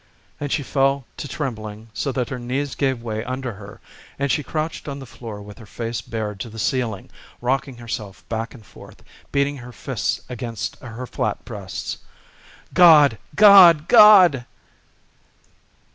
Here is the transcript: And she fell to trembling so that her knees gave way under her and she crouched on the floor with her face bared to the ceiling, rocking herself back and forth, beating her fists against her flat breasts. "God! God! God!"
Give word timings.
And 0.39 0.51
she 0.51 0.63
fell 0.63 1.05
to 1.17 1.27
trembling 1.27 1.89
so 1.93 2.11
that 2.11 2.29
her 2.29 2.39
knees 2.39 2.73
gave 2.73 3.03
way 3.03 3.23
under 3.23 3.53
her 3.53 3.79
and 4.17 4.31
she 4.31 4.41
crouched 4.41 4.87
on 4.87 4.97
the 4.97 5.05
floor 5.05 5.43
with 5.43 5.59
her 5.59 5.67
face 5.67 6.01
bared 6.01 6.39
to 6.39 6.49
the 6.49 6.57
ceiling, 6.57 7.11
rocking 7.39 7.77
herself 7.77 8.27
back 8.27 8.55
and 8.55 8.65
forth, 8.65 9.03
beating 9.31 9.57
her 9.57 9.71
fists 9.71 10.21
against 10.27 10.75
her 10.77 11.05
flat 11.05 11.45
breasts. 11.45 11.99
"God! 12.73 13.19
God! 13.35 13.87
God!" 13.87 14.45